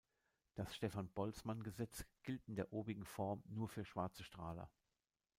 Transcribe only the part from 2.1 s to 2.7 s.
gilt in